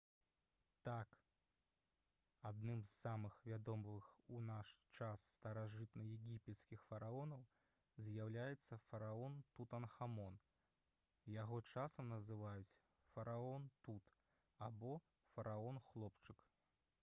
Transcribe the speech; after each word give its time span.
так! 0.87 1.09
адным 2.49 2.79
з 2.83 2.91
самых 2.93 3.35
вядомых 3.49 4.07
у 4.37 4.39
наш 4.45 4.71
час 4.99 5.25
старажытнаегіпецкіх 5.33 6.81
фараонаў 6.87 7.45
з'яўляецца 8.07 8.79
фараон 8.87 9.37
тутанхамон 9.59 10.41
яго 11.37 11.61
часам 11.75 12.11
называюць 12.15 12.77
«фараон 13.13 13.71
тут» 13.91 14.11
або 14.71 14.99
«фараон-хлопчык» 15.37 16.45